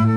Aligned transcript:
Welkom 0.00 0.16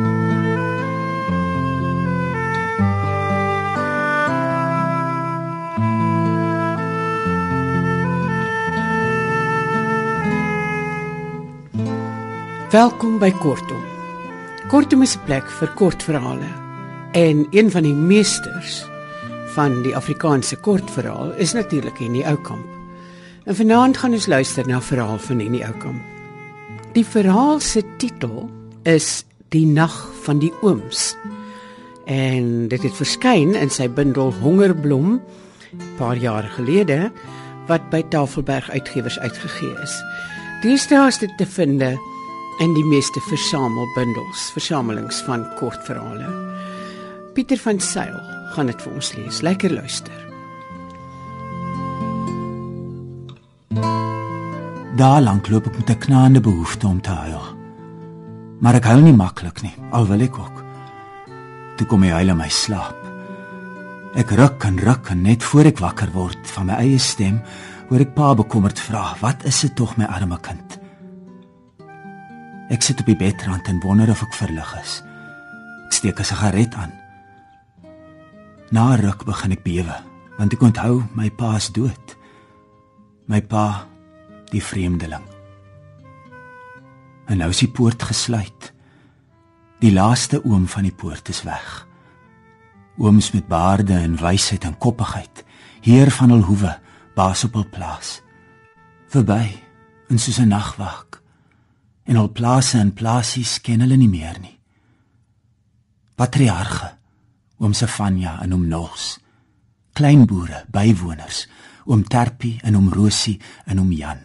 by 13.19 13.31
Kortom. 13.31 13.83
Kortom 14.67 15.01
is 15.01 15.17
'n 15.17 15.23
plek 15.25 15.51
vir 15.51 15.67
kortverhale. 15.75 16.47
En 17.11 17.47
een 17.51 17.71
van 17.71 17.83
die 17.83 17.93
meesters 17.93 18.85
van 19.45 19.81
die 19.81 19.95
Afrikaanse 19.95 20.55
kortverhaal 20.55 21.33
is 21.35 21.53
natuurlik 21.53 21.97
Henny 21.97 22.23
Oukamp. 22.23 22.65
En 23.43 23.55
vanaand 23.55 23.97
gaan 23.97 24.11
ons 24.11 24.25
luister 24.25 24.67
na 24.67 24.77
'n 24.77 24.81
verhaal 24.81 25.19
van 25.19 25.39
Henny 25.39 25.61
Oukamp. 25.61 26.01
Die 26.91 27.05
verhaal 27.05 27.59
se 27.59 27.83
titel 27.97 28.49
is 28.83 29.25
Die 29.53 29.67
nag 29.69 29.93
van 30.25 30.39
die 30.41 30.51
ooms. 30.65 31.13
En 32.09 32.67
dit 32.67 32.81
het 32.81 32.95
verskyn 32.97 33.53
in 33.55 33.69
sy 33.69 33.85
bundel 33.87 34.33
Hongerblom 34.41 35.21
'n 35.73 35.95
paar 35.97 36.17
jaar 36.17 36.43
gelede 36.57 37.11
wat 37.67 37.89
by 37.89 38.01
Tafelberg 38.09 38.69
Uitgewers 38.69 39.19
uitgegee 39.19 39.73
is. 39.83 39.93
Deesdae 40.61 41.07
is 41.07 41.17
dit 41.17 41.37
te 41.37 41.45
vind 41.45 41.81
in 42.59 42.73
die 42.73 42.85
meeste 42.85 43.19
versamelbundels, 43.19 44.51
versamelings 44.53 45.21
van 45.25 45.47
kortverhale. 45.57 46.29
Pieter 47.33 47.57
van 47.57 47.79
Sail 47.79 48.19
gaan 48.53 48.69
dit 48.69 48.81
vir 48.81 48.93
ons 48.93 49.13
lees. 49.17 49.41
Lekker 49.41 49.73
luister. 49.73 50.19
Daar 54.95 55.21
lank 55.21 55.49
loop 55.49 55.65
ek 55.65 55.77
met 55.77 55.89
'n 55.89 55.97
knaande 55.97 56.41
behoefte 56.41 56.87
om 56.87 57.01
te 57.01 57.09
huil. 57.09 57.52
Maar 58.63 58.79
ek 58.79 58.85
huil 58.87 59.01
nie 59.03 59.15
maklik 59.15 59.59
nie, 59.59 59.73
al 59.91 60.05
wil 60.07 60.21
ek 60.23 60.37
ook. 60.39 60.59
Toe 61.75 61.87
kom 61.89 62.05
hy 62.05 62.13
huil 62.15 62.31
in 62.31 62.39
my 62.39 62.47
slaap. 62.47 62.99
Ek 64.15 64.31
ruk 64.37 64.63
en 64.69 64.77
ruk 64.79 65.09
en 65.11 65.23
net 65.25 65.43
voor 65.43 65.67
ek 65.73 65.81
wakker 65.83 66.13
word 66.15 66.47
van 66.55 66.69
my 66.69 66.77
eie 66.79 67.01
stem, 67.01 67.41
hoor 67.89 68.05
ek 68.05 68.13
pa 68.15 68.31
bekommerd 68.39 68.79
vra: 68.79 69.17
"Wat 69.19 69.43
is 69.43 69.59
dit 69.65 69.75
tog 69.75 69.97
my 69.97 70.05
arme 70.05 70.37
kind?" 70.39 70.79
Ek 72.71 72.81
sit 72.81 72.99
op 73.03 73.05
die 73.05 73.19
bedrand 73.19 73.67
en 73.67 73.83
wonder 73.83 74.09
of 74.09 74.23
ek 74.23 74.33
verlig 74.33 74.71
is. 74.79 75.03
Ek 75.87 75.93
steek 75.93 76.19
'n 76.19 76.23
sigaret 76.23 76.73
aan. 76.75 76.93
Na 78.71 78.95
ruk 78.95 79.25
begin 79.25 79.51
ek 79.51 79.63
bewe, 79.63 79.97
want 80.37 80.53
ek 80.53 80.61
onthou 80.61 81.03
my 81.15 81.29
pa 81.29 81.55
is 81.55 81.69
dood. 81.69 82.15
My 83.27 83.41
pa, 83.41 83.85
die 84.51 84.61
vreemdeling. 84.61 85.32
En 87.33 87.39
nou 87.41 87.49
is 87.49 87.63
die 87.63 87.71
poort 87.71 88.03
gesluit. 88.05 88.69
Die 89.81 89.89
laaste 89.91 90.43
oom 90.45 90.67
van 90.69 90.85
die 90.85 90.93
poort 90.93 91.31
is 91.33 91.41
weg. 91.47 91.87
Ooms 93.01 93.31
met 93.33 93.47
baarde 93.49 93.95
en 93.97 94.19
wysheid 94.21 94.67
en 94.69 94.77
koppigheid, 94.77 95.41
heer 95.81 96.11
van 96.13 96.29
hul 96.29 96.43
hoewe, 96.45 96.75
baas 97.17 97.41
op 97.47 97.57
hul 97.57 97.65
plaas. 97.73 98.19
Verby, 99.09 99.49
in 100.13 100.19
soos 100.19 100.37
'n 100.37 100.53
nagwak 100.53 101.21
en 102.03 102.15
al 102.15 102.31
plase 102.31 102.77
en 102.77 102.93
plasies 102.93 103.61
ken 103.61 103.79
hulle 103.79 103.95
nie 103.95 104.09
meer 104.09 104.37
nie. 104.39 104.59
Patriarge, 106.15 106.91
oom 107.57 107.73
Sefania 107.73 108.41
en 108.41 108.53
oom 108.53 108.67
Nos, 108.67 109.19
kleinboere, 109.93 110.65
bywoners, 110.69 111.47
oom 111.85 112.03
Terpie 112.03 112.59
en 112.63 112.75
oom 112.75 112.89
Rosie 112.93 113.39
en 113.65 113.79
oom 113.79 113.91
Jan. 113.91 114.19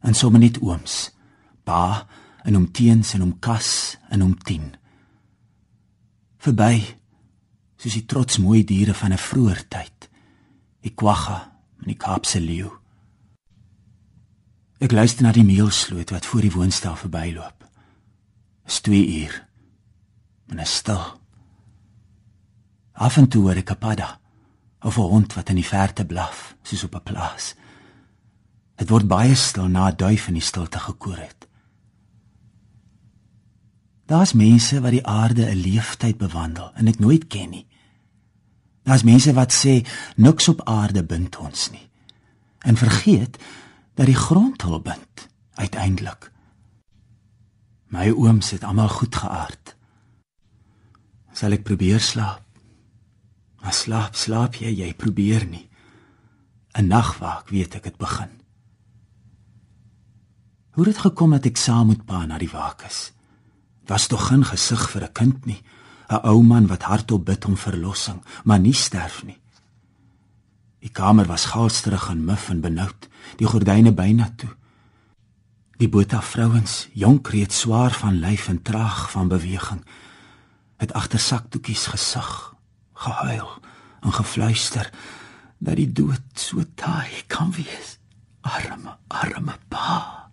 En 0.00 0.14
sommer 0.14 0.40
net 0.40 0.60
ooms, 0.60 1.14
pa 1.64 2.06
en 2.44 2.56
oom 2.56 2.70
Teens 2.72 3.14
en 3.14 3.22
oom 3.24 3.38
Kas 3.40 3.96
en 4.10 4.22
oom 4.22 4.36
Tien. 4.44 4.74
Verby, 6.44 6.84
soos 7.80 7.96
die 7.96 8.06
trots 8.08 8.38
mooi 8.38 8.64
diere 8.64 8.94
van 8.94 9.12
'n 9.12 9.18
vroeë 9.18 9.68
tyd. 9.68 10.08
Die 10.80 10.94
kwagga 10.94 11.52
en 11.80 11.86
die 11.86 11.96
Kaapse 11.96 12.40
leeu. 12.40 12.70
Ek 14.80 14.92
luister 14.92 15.22
na 15.24 15.32
die 15.32 15.44
meelsloot 15.44 16.10
wat 16.10 16.26
voor 16.26 16.40
die 16.40 16.52
woonstel 16.52 16.96
verbyloop. 16.96 17.64
Dis 18.64 18.80
2 18.80 19.06
uur. 19.20 19.48
En 20.48 20.58
is 20.58 20.74
stil. 20.74 21.20
Af 22.92 23.16
en 23.16 23.28
toe 23.28 23.42
hoor 23.42 23.56
ek 23.56 23.70
'n 23.70 23.78
padda 23.78 24.20
of 24.82 24.98
'n 24.98 25.00
hond 25.00 25.34
wat 25.34 25.48
in 25.48 25.56
die 25.56 25.66
verte 25.66 26.04
blaf, 26.04 26.56
soos 26.62 26.84
op 26.84 26.94
'n 26.94 27.02
plaas. 27.02 27.54
Dit 28.76 28.88
word 28.88 29.06
baie 29.06 29.34
stil 29.34 29.68
na 29.68 29.88
'n 29.88 29.96
duif 29.96 30.28
in 30.28 30.34
die 30.34 30.42
stilte 30.42 30.78
gekoor 30.78 31.16
het. 31.16 31.48
Daar's 34.06 34.32
mense 34.32 34.80
wat 34.80 34.90
die 34.90 35.06
aarde 35.06 35.46
'n 35.50 35.60
leeftyd 35.60 36.16
bewandel 36.16 36.74
en 36.74 36.86
ek 36.86 36.98
nooit 36.98 37.26
ken 37.26 37.50
nie. 37.50 37.66
Daar's 38.82 39.02
mense 39.02 39.32
wat 39.32 39.52
sê 39.52 39.86
niks 40.16 40.48
op 40.48 40.64
aarde 40.68 41.04
bind 41.04 41.36
ons 41.36 41.70
nie. 41.70 41.88
En 42.58 42.76
vergeet 42.76 43.38
dat 43.94 44.06
die 44.06 44.14
grond 44.14 44.62
hul 44.62 44.80
bind 44.80 45.28
uiteindelik. 45.54 46.32
My 47.86 48.10
ooms 48.10 48.50
het 48.50 48.64
almal 48.64 48.88
goed 48.88 49.14
geaard. 49.14 49.76
Sal 51.32 51.52
ek 51.52 51.62
probeer 51.62 52.00
slaap? 52.00 52.42
Maar 53.62 53.72
slaap, 53.72 54.14
slaap 54.14 54.54
jy, 54.54 54.68
jy 54.68 54.94
probeer 54.94 55.46
nie. 55.46 55.68
'n 56.74 56.86
Nagwaak 56.86 57.48
weet 57.48 57.74
ek 57.74 57.84
het 57.84 57.96
begin. 57.96 58.30
Hoe 60.74 60.84
het 60.84 60.94
dit 60.94 61.02
gekom 61.02 61.30
dat 61.30 61.46
ek 61.46 61.56
saam 61.56 61.86
met 61.86 62.04
pa 62.04 62.26
na 62.26 62.38
die 62.38 62.50
waak 62.50 62.82
is? 62.82 63.12
Was 63.86 64.06
tog 64.06 64.28
geen 64.28 64.44
gesig 64.44 64.90
vir 64.90 65.02
'n 65.04 65.12
kind 65.12 65.46
nie, 65.46 65.62
'n 66.08 66.20
ou 66.24 66.42
man 66.42 66.66
wat 66.66 66.82
hardop 66.82 67.24
bid 67.24 67.44
om 67.44 67.56
verlossing, 67.56 68.22
maar 68.44 68.58
nie 68.58 68.72
sterf 68.72 69.24
nie. 69.24 69.40
Die 70.78 70.92
kamer 70.92 71.26
was 71.26 71.44
galsterig 71.44 72.08
en 72.08 72.24
muf 72.24 72.48
en 72.48 72.60
benoud, 72.60 73.08
die 73.36 73.46
gordyne 73.46 73.92
byna 73.92 74.30
toe. 74.36 74.50
Die 75.76 75.88
bota 75.88 76.22
vrouens, 76.22 76.88
jonk 76.92 77.28
reeds 77.28 77.60
swaar 77.64 77.90
van 77.90 78.20
lyf 78.20 78.48
en 78.48 78.62
traag 78.62 79.10
van 79.10 79.28
beweging, 79.28 79.84
het 80.76 80.92
agter 80.92 81.18
saktoekies 81.18 81.86
gesug, 81.86 82.54
gehuil 82.92 83.48
en 84.02 84.12
gefluister 84.12 84.90
dat 85.58 85.76
die 85.76 85.88
dood 85.92 86.22
so 86.34 86.62
taai 86.74 87.24
kan 87.26 87.52
wees. 87.56 87.98
Arme, 88.40 88.96
arme 89.08 89.56
pa. 89.68 90.23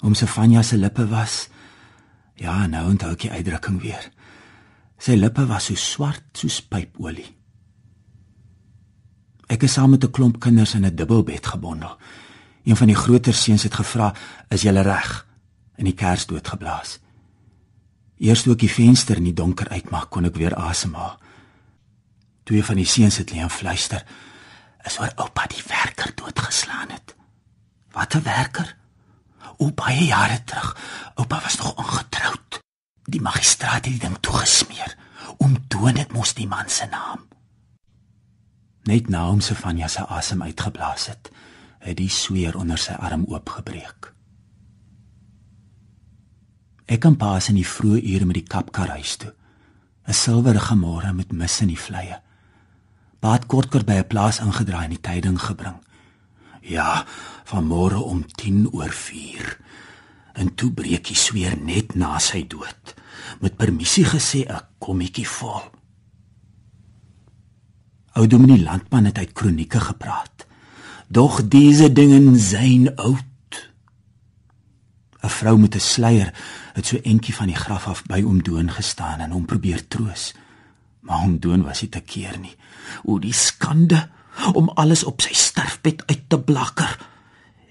Om 0.00 0.14
Sefania 0.14 0.62
se 0.62 0.76
lippe 0.76 1.06
was 1.08 1.48
ja, 2.40 2.66
nou 2.66 2.86
onthou 2.88 3.12
ek 3.12 3.26
die 3.26 3.32
uitdrukking 3.34 3.80
weer. 3.82 4.06
Sy 5.00 5.16
lippe 5.18 5.44
was 5.48 5.68
so 5.68 5.76
swart 5.76 6.40
soos 6.40 6.60
pypolie. 6.64 7.28
Ek 9.50 9.66
is 9.66 9.74
saam 9.76 9.90
met 9.90 10.04
'n 10.04 10.10
klomp 10.10 10.40
kinders 10.40 10.74
in 10.74 10.86
'n 10.86 10.96
dubbelbed 10.96 11.46
gebondel. 11.46 11.98
Een 12.64 12.76
van 12.76 12.86
die 12.86 12.96
groter 12.96 13.34
seuns 13.34 13.62
het 13.62 13.74
gevra, 13.74 14.14
"Is 14.48 14.62
julle 14.62 14.80
reg?" 14.80 15.26
en 15.76 15.84
die 15.84 15.94
kers 15.94 16.26
doodgeblaas. 16.26 16.98
Eers 18.18 18.42
toe 18.42 18.52
ek 18.52 18.58
die 18.58 18.70
venster 18.70 19.16
in 19.16 19.24
die 19.24 19.34
donker 19.34 19.68
uitmaak, 19.68 20.10
kon 20.10 20.24
ek 20.24 20.36
weer 20.36 20.54
asemhaal. 20.54 21.18
Twee 22.44 22.64
van 22.64 22.76
die 22.76 22.84
seuns 22.84 23.16
het 23.16 23.30
lê 23.30 23.36
en 23.36 23.50
fluister, 23.50 24.04
"Is 24.84 24.98
oor 24.98 25.12
oupa 25.16 25.46
die 25.46 25.62
werker 25.66 26.12
doodgeslaan 26.14 26.90
het." 26.90 27.16
"Wat 27.92 28.14
'n 28.14 28.22
werker?" 28.22 28.79
"O, 29.60 29.70
baie 29.76 30.06
jare 30.08 30.40
terug. 30.44 30.76
Oupa 31.14 31.40
was 31.40 31.56
nog 31.56 31.76
ongetroud. 31.76 32.60
Die 33.04 33.20
magistraat 33.20 33.84
het 33.84 33.92
die 33.92 33.98
ding 33.98 34.16
toegesmeer. 34.20 34.96
Oom 35.36 35.56
Doon 35.68 35.96
het 35.96 36.12
mos 36.12 36.34
die 36.34 36.48
man 36.48 36.68
se 36.68 36.86
naam." 36.90 37.28
Net 38.88 39.08
na 39.08 39.26
hom 39.28 39.40
se 39.40 39.54
van 39.54 39.76
Jasa 39.76 40.06
asem 40.08 40.42
uitgeblaas 40.42 41.06
het, 41.06 41.30
het 41.78 41.96
die 41.96 42.08
sweer 42.08 42.56
onder 42.56 42.78
sy 42.78 42.92
arm 42.92 43.24
oopgebreek. 43.28 44.14
Ek 46.90 47.00
kom 47.04 47.16
pas 47.16 47.48
in 47.48 47.54
die 47.54 47.68
vroeë 47.68 48.00
ure 48.14 48.26
met 48.26 48.40
die 48.40 48.48
kapkar 48.48 48.88
huis 48.96 49.16
toe. 49.16 49.34
'n 50.08 50.12
Silwerige 50.12 50.74
môre 50.74 51.12
met 51.12 51.32
mis 51.32 51.60
in 51.60 51.68
die 51.68 51.78
vleye. 51.78 52.16
Baat 53.20 53.46
kortkort 53.46 53.86
by 53.86 54.00
'n 54.00 54.08
plaas 54.08 54.40
ingedraai 54.40 54.84
en 54.84 54.96
die 54.96 55.00
tyding 55.00 55.38
gebring. 55.38 55.76
Ja, 56.60 57.06
van 57.44 57.66
môre 57.66 57.98
om 57.98 58.24
10 58.26 58.68
oor 58.72 58.92
4. 58.92 59.58
En 60.32 60.54
toe 60.54 60.70
breek 60.72 61.08
die 61.08 61.16
sweer 61.16 61.56
net 61.56 61.94
na 61.94 62.18
sy 62.18 62.44
dood. 62.46 62.94
Met 63.40 63.56
permissie 63.56 64.04
gesê 64.04 64.44
'n 64.46 64.60
kommetjie 64.78 65.28
vol. 65.28 65.62
Ou 68.12 68.26
Dominee 68.26 68.62
Landman 68.62 69.04
het 69.04 69.18
uit 69.18 69.32
kronieke 69.32 69.80
gepraat. 69.80 70.46
Doch 71.08 71.48
diese 71.48 71.92
dingen 71.92 72.36
zijn 72.36 72.96
oud. 72.96 73.72
'n 75.22 75.28
Vrou 75.28 75.58
met 75.58 75.74
'n 75.74 75.80
sluier 75.80 76.34
het 76.72 76.86
so 76.86 76.96
entjie 76.96 77.34
van 77.34 77.46
die 77.46 77.56
graf 77.56 77.86
af 77.86 78.04
by 78.04 78.22
oom 78.22 78.42
Doon 78.42 78.70
gestaan 78.70 79.20
en 79.20 79.30
hom 79.30 79.44
probeer 79.44 79.88
troos. 79.88 80.34
Maar 81.00 81.22
oom 81.22 81.38
Doon 81.38 81.62
was 81.62 81.80
nie 81.80 81.90
te 81.90 82.00
keer 82.00 82.38
nie. 82.38 82.56
O 83.02 83.18
die 83.18 83.32
skande 83.32 84.08
om 84.52 84.68
alles 84.68 85.04
op 85.04 85.20
sy 85.20 85.34
sterfbed 85.34 86.02
uit 86.06 86.28
te 86.28 86.38
blakker. 86.40 86.98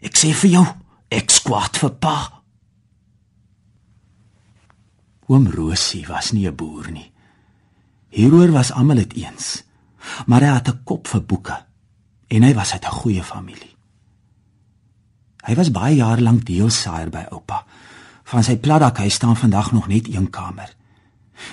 Ek 0.01 0.18
sê 0.18 0.33
vir 0.33 0.50
jou, 0.50 0.66
ek 1.10 1.31
skwaad 1.31 1.77
vir 1.77 1.95
pa. 2.00 2.18
Oom 5.30 5.48
Rosie 5.54 6.06
was 6.07 6.31
nie 6.31 6.48
'n 6.48 6.56
boer 6.56 6.92
nie. 6.92 7.12
Hieroor 8.10 8.51
was 8.51 8.71
almal 8.71 8.95
dit 8.95 9.13
eens. 9.13 9.63
Maar 10.25 10.42
hy 10.42 10.54
het 10.54 10.68
'n 10.68 10.83
kop 10.83 11.07
vir 11.07 11.21
boeke 11.21 11.66
en 12.27 12.44
hy 12.44 12.54
was 12.54 12.74
uit 12.74 12.86
'n 12.86 13.00
goeie 13.01 13.24
familie. 13.24 13.75
Hy 15.45 15.56
was 15.56 15.71
baie 15.71 15.95
jare 15.95 16.21
lank 16.21 16.45
deelsaaier 16.45 17.10
by 17.10 17.25
oupa. 17.31 17.66
Van 18.24 18.44
sy 18.44 18.57
platdakhuis 18.57 19.13
staan 19.13 19.38
vandag 19.38 19.71
nog 19.71 19.88
net 19.88 20.07
een 20.07 20.30
kamer. 20.30 20.75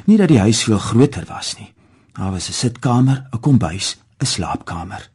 Nie 0.05 0.17
dat 0.17 0.29
die 0.29 0.39
huis 0.39 0.63
veel 0.63 0.79
groter 0.79 1.25
was 1.29 1.57
nie. 1.59 1.73
Daar 2.13 2.31
was 2.31 2.49
'n 2.49 2.53
sitkamer, 2.53 3.27
'n 3.33 3.41
kombuis, 3.41 3.97
'n 4.19 4.27
slaapkamer. 4.27 5.11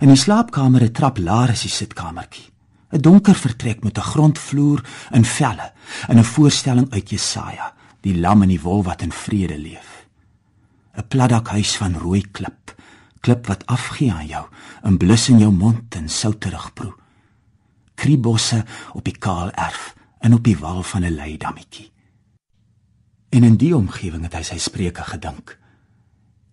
In 0.00 0.08
die 0.08 0.16
slaapkamer 0.16 0.82
'n 0.82 0.92
trap 0.92 1.18
laer 1.18 1.50
as 1.50 1.62
die 1.62 1.70
sitkamertjie. 1.70 2.52
'n 2.92 3.00
Donker 3.00 3.34
vertrek 3.34 3.82
met 3.84 3.98
'n 3.98 4.08
grondvloer 4.12 4.84
in 5.12 5.24
velle, 5.24 5.72
in 6.08 6.18
'n 6.18 6.24
voorstelling 6.24 6.92
uit 6.92 7.10
Jesaja, 7.10 7.74
die 8.00 8.18
lam 8.18 8.42
en 8.42 8.48
die 8.48 8.60
wol 8.60 8.82
wat 8.82 9.02
in 9.02 9.12
vrede 9.12 9.58
leef. 9.58 10.06
'n 10.96 11.08
Platdakhuis 11.08 11.76
van 11.76 11.98
rooi 11.98 12.22
klip, 12.30 12.74
klip 13.20 13.46
wat 13.46 13.66
afgee 13.66 14.12
aan 14.12 14.26
jou, 14.26 14.46
'n 14.82 14.96
blus 14.96 15.28
in 15.28 15.38
jou 15.38 15.52
mond 15.52 15.94
en 15.94 16.08
souterig 16.08 16.72
proe. 16.72 16.94
Kriebosse 17.94 18.64
op 18.92 19.04
die 19.04 19.18
kaal 19.18 19.50
erf 19.50 19.94
en 20.18 20.34
op 20.34 20.44
die 20.44 20.58
wal 20.58 20.82
van 20.82 21.04
'n 21.04 21.14
leidammetjie. 21.14 21.92
En 23.28 23.44
in 23.44 23.56
die 23.56 23.76
omgewing 23.76 24.22
het 24.22 24.34
hy 24.34 24.42
sy 24.42 24.58
spreuke 24.58 25.02
gedink. 25.02 25.58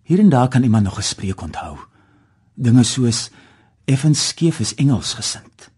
Hier 0.04 0.18
en 0.18 0.28
daar 0.28 0.48
kan 0.48 0.62
iemand 0.62 0.84
nog 0.84 0.98
'n 0.98 1.02
spreuk 1.02 1.40
onthou. 1.40 1.78
Dinge 2.54 2.82
soos 2.82 3.30
effens 3.84 4.28
skeef 4.28 4.60
is 4.60 4.74
Engels 4.74 5.14
gesind 5.14 5.72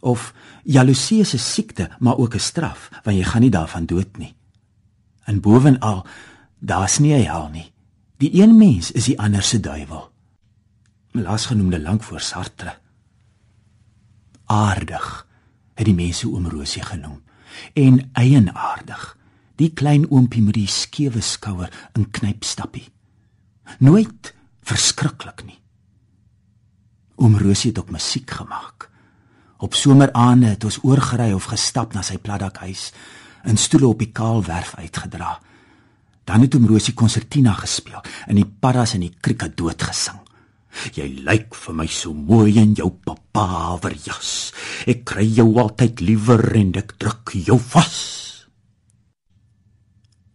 of 0.00 0.34
jaloesie 0.64 1.20
is 1.20 1.34
'n 1.34 1.38
siekte, 1.38 1.90
maar 1.98 2.16
ook 2.16 2.34
'n 2.34 2.38
straf, 2.40 2.88
want 3.02 3.16
jy 3.16 3.24
gaan 3.24 3.40
nie 3.40 3.50
daarvan 3.50 3.86
dood 3.86 4.16
nie. 4.16 4.34
En 5.24 5.40
bovenal, 5.40 6.06
daar's 6.58 6.98
nie 6.98 7.14
'n 7.14 7.24
hel 7.24 7.48
nie. 7.48 7.72
Die 8.16 8.42
een 8.42 8.56
mens 8.56 8.90
is 8.90 9.04
die 9.04 9.20
ander 9.20 9.42
se 9.42 9.60
duiwel. 9.60 10.12
Laasgenoemde 11.10 11.80
lank 11.80 12.02
voor 12.02 12.20
Sartre. 12.20 12.78
Aardig 14.44 15.26
het 15.74 15.84
die 15.84 15.94
mense 15.94 16.28
oom 16.28 16.48
Rosie 16.48 16.82
genoem 16.82 17.22
en 17.72 18.10
eienaardig 18.12 19.18
die 19.56 19.72
klein 19.72 20.10
oompie 20.10 20.42
met 20.42 20.54
die 20.54 20.66
skewe 20.66 21.20
skouer 21.20 21.88
in 21.92 22.10
knypstappie. 22.10 22.88
Nooit 23.78 24.34
verskriklik 24.62 25.44
nie. 25.46 25.58
Oom 27.20 27.36
Rosie 27.38 27.70
het 27.70 27.78
ook 27.78 27.90
musiek 27.90 28.30
gemaak. 28.30 28.88
Op 29.60 29.74
someraande 29.74 30.54
het 30.54 30.64
ons 30.64 30.78
oorgery 30.82 31.32
of 31.32 31.50
gestap 31.52 31.92
na 31.92 32.02
sy 32.02 32.16
platdakhuis 32.18 32.90
in 33.48 33.60
stoele 33.60 33.90
op 33.92 34.00
die 34.00 34.12
kaal 34.12 34.42
werf 34.44 34.74
uitgedra. 34.78 35.38
Dan 36.24 36.40
het 36.40 36.54
oom 36.54 36.66
Rosie 36.66 36.94
konsertina 36.94 37.52
gespeel 37.58 38.00
en 38.26 38.40
die 38.40 38.46
paddas 38.46 38.94
in 38.96 39.04
die 39.04 39.14
krieke 39.20 39.50
dood 39.54 39.82
gesing. 39.82 40.20
Jy 40.94 41.08
lyk 41.26 41.54
vir 41.58 41.74
my 41.74 41.86
so 41.90 42.14
mooi 42.14 42.54
in 42.60 42.76
jou 42.78 42.92
papaver 43.04 43.96
jas. 44.06 44.52
Ek 44.86 45.02
kry 45.04 45.26
jou 45.26 45.50
altyd 45.58 46.00
liewer 46.00 46.44
en 46.56 46.72
ek 46.78 46.94
druk 47.00 47.34
jou 47.34 47.58
vas. 47.72 48.29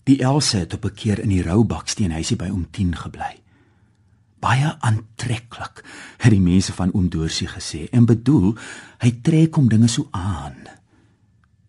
Die 0.05 0.21
Else 0.21 0.57
het 0.57 0.73
op 0.73 0.85
'n 0.85 0.93
keer 0.93 1.19
in 1.19 1.29
die 1.29 1.41
roubaksteen-huisie 1.41 2.35
by 2.37 2.49
oom 2.49 2.67
10 2.71 2.95
gebly. 2.95 3.41
Baie 4.39 4.75
aantreklik, 4.79 5.83
het 6.17 6.31
die 6.31 6.41
mense 6.41 6.73
van 6.73 6.93
oom 6.93 7.09
Doorsie 7.09 7.47
gesê 7.47 7.89
en 7.89 8.05
bedoel 8.05 8.55
hy 8.97 9.11
trek 9.21 9.55
hom 9.55 9.69
dinge 9.69 9.87
so 9.87 10.07
aan. 10.11 10.55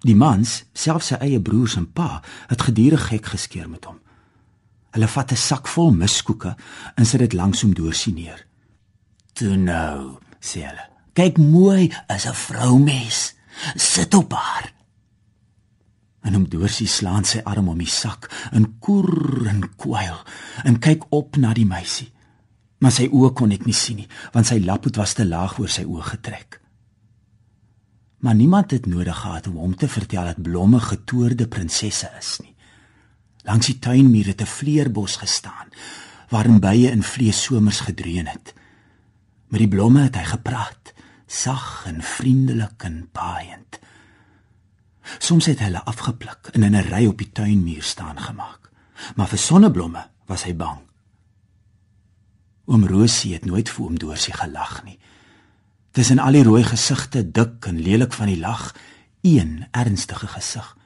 Die 0.00 0.16
mans, 0.16 0.64
selfs 0.72 1.06
sy 1.06 1.14
eie 1.14 1.40
broers 1.40 1.76
en 1.76 1.92
pa, 1.92 2.22
het 2.46 2.62
gedurig 2.62 3.06
gek 3.08 3.26
geskeer 3.26 3.70
met 3.70 3.84
hom. 3.84 3.98
Hulle 4.90 5.08
vat 5.08 5.32
'n 5.32 5.36
sak 5.36 5.68
vol 5.68 5.90
miskoeke 5.90 6.56
en 6.94 7.06
sit 7.06 7.20
dit 7.20 7.32
langs 7.32 7.62
hom 7.62 7.74
Doorsie 7.74 8.12
neer. 8.12 8.46
"Toe 9.32 9.56
nou," 9.56 10.18
sê 10.40 10.60
hulle. 10.60 10.88
"Kyk 11.12 11.38
mooi, 11.38 11.92
is 12.14 12.26
'n 12.26 12.34
vroumens. 12.34 13.34
Sit 13.74 14.14
op 14.14 14.32
haar." 14.32 14.75
En 16.26 16.34
hom 16.34 16.48
Doorsie 16.50 16.88
slaan 16.90 17.24
sy 17.24 17.40
arm 17.46 17.70
om 17.70 17.78
die 17.78 17.90
sak 17.90 18.26
en 18.52 18.66
koer 18.82 19.46
en 19.46 19.62
kwyl 19.78 20.18
en 20.66 20.80
kyk 20.82 21.06
op 21.14 21.38
na 21.38 21.52
die 21.54 21.68
meisie. 21.68 22.10
Maar 22.82 22.92
sy 22.92 23.06
oë 23.08 23.32
kon 23.38 23.54
ek 23.54 23.64
nie 23.64 23.76
sien 23.76 24.02
nie, 24.02 24.08
want 24.34 24.50
sy 24.50 24.58
laphoed 24.60 24.98
was 25.00 25.14
te 25.16 25.24
laag 25.24 25.56
oor 25.62 25.70
sy 25.72 25.86
oë 25.86 26.10
getrek. 26.10 26.58
Maar 28.26 28.34
niemand 28.34 28.74
het 28.74 28.88
nodig 28.90 29.16
gehad 29.16 29.46
om 29.46 29.56
hom 29.62 29.76
te 29.78 29.88
vertel 29.88 30.32
dat 30.32 30.42
blomme 30.42 30.80
getoorde 30.80 31.46
prinsesse 31.48 32.10
is 32.18 32.36
nie. 32.42 32.52
Langs 33.46 33.70
die 33.70 33.78
tuinmuur 33.78 34.32
het 34.32 34.42
'n 34.42 34.54
vleerbos 34.58 35.16
gestaan 35.16 35.70
waarin 36.28 36.60
bye 36.60 36.90
in 36.90 37.02
vlees 37.02 37.42
somers 37.42 37.80
gedreun 37.80 38.26
het. 38.26 38.54
Met 39.48 39.60
die 39.60 39.68
blomme 39.68 40.02
het 40.02 40.16
hy 40.16 40.24
gepraat, 40.24 40.92
sag 41.26 41.84
en 41.86 42.02
vriendelik 42.02 42.82
en 42.82 43.08
paaiend. 43.12 43.78
Soms 45.18 45.46
het 45.46 45.58
hulle 45.58 45.84
afgepluk 45.84 46.50
en 46.52 46.62
in 46.62 46.76
'n 46.76 46.88
ry 46.88 47.06
op 47.06 47.18
die 47.18 47.32
tuinmuur 47.32 47.82
staan 47.82 48.20
gemaak. 48.20 48.70
Maar 49.16 49.28
vir 49.28 49.38
sonneblomme 49.38 50.08
was 50.26 50.44
hy 50.44 50.54
bang. 50.56 50.78
Oom 52.66 52.86
Rosie 52.86 53.32
het 53.32 53.44
nooit 53.44 53.68
vir 53.68 53.84
oom 53.84 53.98
Dorsie 53.98 54.34
gelag 54.34 54.84
nie. 54.84 54.98
Tussen 55.90 56.18
al 56.18 56.32
die 56.32 56.42
rooi 56.42 56.64
gesigte, 56.64 57.22
dik 57.30 57.66
en 57.66 57.80
lelik 57.80 58.12
van 58.12 58.26
die 58.26 58.38
lag, 58.38 58.74
een 59.22 59.66
ernstige 59.70 60.26
gesig. 60.26 60.76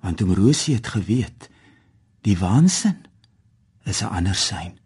Want 0.00 0.22
oom 0.22 0.34
Rosie 0.34 0.74
het 0.74 0.86
geweet, 0.86 1.50
die 2.20 2.38
waansin 2.38 3.04
is 3.84 4.02
'n 4.02 4.12
ander 4.12 4.34
sein. 4.34 4.78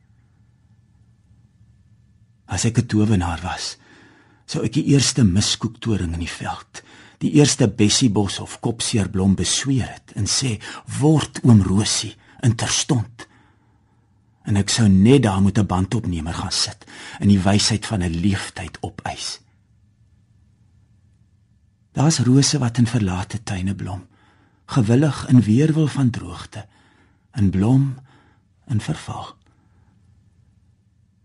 As 2.47 2.65
ek 2.65 2.79
'n 2.79 2.87
towenaar 2.87 3.41
was, 3.43 3.77
sou 4.47 4.65
ek 4.65 4.73
die 4.73 4.85
eerste 4.85 5.25
miskoektoring 5.25 6.13
in 6.13 6.19
die 6.19 6.31
veld 6.31 6.83
die 7.25 7.32
eerste 7.41 7.69
bessiebos 7.69 8.38
of 8.43 8.59
kopseerblom 8.61 9.37
besweer 9.38 9.88
het 9.88 10.12
en 10.19 10.29
sê 10.29 10.59
word 11.00 11.41
oom 11.44 11.62
Rosie 11.65 12.12
in 12.44 12.56
terstond. 12.61 13.29
En 14.44 14.61
ek 14.61 14.69
sou 14.69 14.88
net 14.88 15.25
daar 15.25 15.41
met 15.43 15.59
'n 15.59 15.67
bandopnemer 15.67 16.35
gaan 16.35 16.53
sit 16.53 16.85
en 17.21 17.29
die 17.29 17.41
wysheid 17.41 17.87
van 17.87 18.03
'n 18.03 18.21
leeftyd 18.21 18.76
opeis. 18.81 19.41
Daar's 21.93 22.19
rose 22.19 22.59
wat 22.59 22.79
in 22.79 22.87
verlate 22.87 23.43
tuine 23.43 23.75
blom 23.75 24.06
gewillig 24.67 25.29
in 25.29 25.41
weerwil 25.41 25.87
van 25.87 26.10
droogte 26.10 26.67
in 27.32 27.51
blom 27.51 27.96
in 28.67 28.81
verval. 28.81 29.37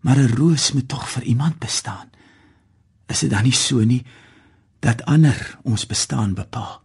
Maar 0.00 0.16
'n 0.16 0.34
roos 0.36 0.72
moet 0.72 0.88
tog 0.88 1.08
vir 1.10 1.22
iemand 1.22 1.58
bestaan. 1.58 2.10
Is 3.06 3.18
dit 3.18 3.30
dan 3.30 3.42
nie 3.42 3.52
so 3.52 3.84
nie 3.84 4.04
dat 4.80 5.04
ander 5.04 5.58
ons 5.62 5.86
bestaan 5.86 6.34
bepaal. 6.34 6.82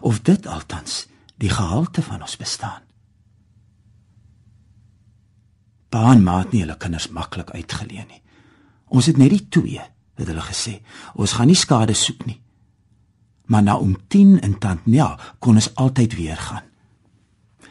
Of 0.00 0.20
dit 0.20 0.46
altans 0.46 1.06
die 1.36 1.50
gehalte 1.50 2.02
van 2.02 2.20
ons 2.20 2.36
bestaan. 2.36 2.82
Baan 5.88 6.22
maat 6.22 6.52
nie 6.52 6.62
hulle 6.64 6.76
kinders 6.76 7.08
maklik 7.08 7.50
uitgeleen 7.50 8.08
nie. 8.10 8.22
Ons 8.86 9.06
het 9.10 9.18
net 9.18 9.30
die 9.30 9.46
twee 9.48 9.82
het 10.16 10.26
hulle 10.26 10.42
gesê. 10.42 10.80
Ons 11.14 11.36
gaan 11.36 11.50
nie 11.50 11.58
skade 11.58 11.94
soek 11.94 12.24
nie. 12.26 12.40
Maar 13.46 13.62
na 13.62 13.76
om 13.78 13.94
10 14.08 14.40
in 14.42 14.58
Tantnia 14.58 15.12
kon 15.38 15.54
ons 15.54 15.70
altyd 15.74 16.16
weer 16.18 16.36
gaan. 16.36 16.64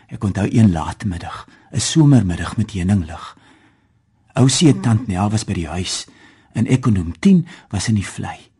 Ek 0.07 0.24
onthou 0.24 0.47
een 0.51 0.71
laatmiddag 0.71 1.47
'n 1.71 1.79
somermiddag 1.79 2.57
met 2.57 2.71
heuninglig. 2.71 3.38
Ousie 4.33 4.79
Tantnia 4.79 5.29
was 5.29 5.43
by 5.43 5.53
die 5.53 5.67
huis 5.67 6.07
en 6.53 6.67
ek 6.67 6.81
kon 6.81 6.97
om 6.97 7.19
10 7.19 7.47
was 7.69 7.88
in 7.88 7.95
die 7.95 8.07
vlei 8.07 8.54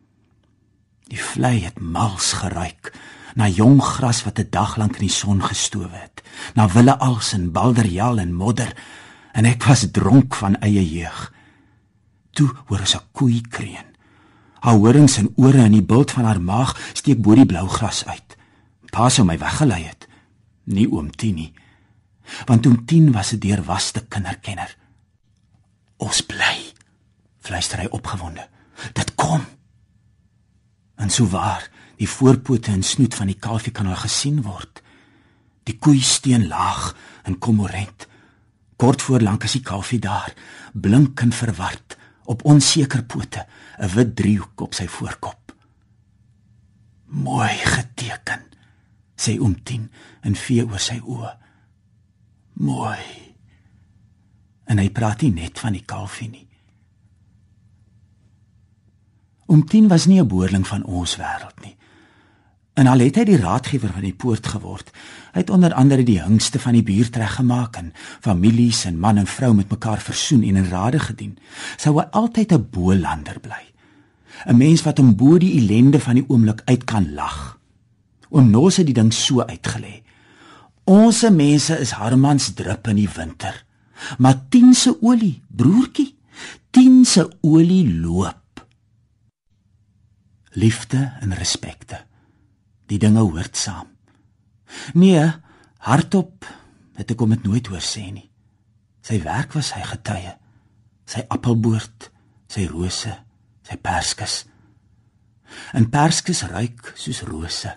Die 1.06 1.22
vlei 1.22 1.60
het 1.62 1.78
mals 1.78 2.32
geruik 2.40 2.90
na 3.36 3.46
jong 3.48 3.82
gras 3.82 4.24
wat 4.24 4.38
'n 4.38 4.50
dag 4.50 4.76
lank 4.76 4.94
in 4.96 5.06
die 5.06 5.16
son 5.22 5.42
gestowe 5.42 5.92
het, 5.92 6.22
na 6.54 6.68
wille 6.68 6.98
als 6.98 7.32
en 7.32 7.52
balderjal 7.52 8.18
en 8.18 8.34
modder 8.34 8.76
en 9.32 9.44
ek 9.44 9.64
was 9.64 9.86
dronk 9.90 10.34
van 10.34 10.56
eie 10.60 10.84
jeug. 10.88 11.32
Toe 12.30 12.50
hoor 12.66 12.80
ons 12.80 12.96
'n 12.96 13.08
koei 13.12 13.40
kreun. 13.40 13.88
Haar 14.60 14.74
horings 14.74 15.16
en 15.16 15.32
ore 15.36 15.64
in 15.64 15.72
die 15.72 15.82
bult 15.82 16.10
van 16.10 16.24
haar 16.24 16.40
maag 16.40 16.90
steek 16.92 17.22
bo 17.22 17.34
die 17.34 17.46
blou 17.46 17.68
gras 17.68 18.04
uit. 18.06 18.36
Pa 18.90 19.08
sou 19.08 19.26
my 19.26 19.38
weggelei 19.38 19.84
het, 19.84 20.08
nie 20.64 20.90
oom 20.90 21.10
Tini. 21.10 21.52
Want 22.46 22.66
oom 22.66 22.84
Tien 22.86 23.12
was 23.12 23.32
'n 23.32 23.38
deurwaste 23.38 24.06
kinderkenner. 24.08 24.76
Ons 25.96 26.20
bly, 26.20 26.72
fluister 27.40 27.78
hy 27.78 27.86
opgewonde. 27.90 28.48
Dit 28.92 29.14
kom. 29.14 29.55
En 30.96 31.10
so 31.10 31.28
waar, 31.28 31.68
die 31.96 32.08
voorpote 32.08 32.70
en 32.70 32.82
snoet 32.82 33.14
van 33.14 33.30
die 33.30 33.38
kalfie 33.38 33.72
kan 33.72 33.86
al 33.86 34.00
gesien 34.00 34.42
word. 34.42 34.82
Die 35.64 35.78
koei 35.78 36.00
steen 36.00 36.46
laag 36.48 36.94
en 37.24 37.38
komorent. 37.38 38.06
Kort 38.76 39.02
voor 39.02 39.20
lank 39.24 39.44
is 39.44 39.56
die 39.56 39.64
kalfie 39.64 40.00
daar, 40.00 40.34
blink 40.72 41.20
en 41.20 41.32
verward 41.32 41.96
op 42.26 42.44
onseker 42.44 43.04
pote, 43.04 43.46
'n 43.78 43.88
wit 43.94 44.16
driehoek 44.16 44.60
op 44.60 44.74
sy 44.74 44.86
voorkop. 44.86 45.54
Mooi 47.06 47.54
geteken, 47.54 48.42
sê 49.16 49.38
oom 49.38 49.62
Tien 49.62 49.90
en 50.20 50.34
vee 50.34 50.66
oor 50.66 50.80
sy 50.80 50.98
oë. 50.98 51.36
Mooi. 52.52 53.34
En 54.64 54.78
hy 54.78 54.90
praat 54.90 55.22
nie 55.22 55.32
net 55.32 55.58
van 55.58 55.72
die 55.72 55.84
kalfie 55.84 56.28
nie. 56.28 56.45
Oom 59.46 59.64
Tien 59.64 59.88
was 59.88 60.06
nie 60.06 60.20
'n 60.20 60.26
boerling 60.26 60.66
van 60.66 60.84
ons 60.84 61.16
wêreld 61.16 61.60
nie. 61.62 61.76
En 62.74 62.86
al 62.86 62.98
het 62.98 63.16
hy 63.16 63.24
die 63.24 63.38
raadgewer 63.40 63.92
van 63.92 64.04
die 64.04 64.14
poort 64.14 64.46
geword, 64.46 64.90
hy 65.32 65.40
het 65.40 65.50
onder 65.50 65.72
andere 65.72 66.02
die 66.02 66.18
hingste 66.20 66.58
van 66.58 66.72
die 66.76 66.82
buurt 66.82 67.16
reggemaak 67.16 67.76
en 67.76 67.92
families 68.20 68.84
en 68.84 68.98
man 68.98 69.16
en 69.16 69.26
vrou 69.26 69.54
met 69.54 69.70
mekaar 69.70 70.00
versoen 70.00 70.42
en 70.42 70.56
in 70.56 70.68
rade 70.68 70.98
gedien, 70.98 71.38
sou 71.76 71.96
hy 71.96 72.04
altyd 72.10 72.52
'n 72.52 72.68
boelander 72.70 73.40
bly. 73.40 73.64
'n 74.44 74.56
Mens 74.56 74.82
wat 74.82 74.98
om 74.98 75.16
bo 75.16 75.38
die 75.38 75.56
ellende 75.60 76.00
van 76.00 76.14
die 76.14 76.24
oomblik 76.28 76.62
uit 76.64 76.84
kan 76.84 77.14
lag. 77.14 77.58
Oom 78.30 78.50
Nos 78.50 78.76
het 78.76 78.86
die 78.86 78.94
ding 78.94 79.12
so 79.12 79.40
uitgelê. 79.40 80.02
Ons 80.84 81.24
mense 81.30 81.78
is 81.78 81.90
harmans 81.90 82.52
drup 82.54 82.86
in 82.88 82.96
die 82.96 83.08
winter. 83.16 83.64
Maar 84.18 84.48
10 84.48 84.74
se 84.74 84.96
olie, 85.00 85.42
broertjie, 85.48 86.14
10 86.70 87.04
se 87.04 87.30
olie 87.40 88.00
loop. 88.00 88.45
Liefde 90.56 91.12
en 91.20 91.34
respekte. 91.36 91.98
Die 92.88 92.98
dinge 92.98 93.20
hoort 93.20 93.56
saam. 93.56 93.90
Nee, 94.96 95.20
hardop 95.84 96.46
het 96.96 97.10
ek 97.12 97.20
hom 97.20 97.34
dit 97.34 97.44
nooit 97.44 97.66
hoor 97.68 97.84
sê 97.84 98.06
nie. 98.08 98.24
Sy 99.04 99.20
werk 99.22 99.52
was 99.52 99.74
sy 99.74 99.82
getuie. 99.84 100.32
Sy 101.06 101.26
appelboord, 101.30 102.08
sy 102.48 102.64
rose, 102.70 103.12
sy 103.68 103.76
perskes. 103.84 104.38
En 105.76 105.90
perskes 105.92 106.40
ruik 106.48 106.88
soos 106.96 107.20
rose, 107.28 107.74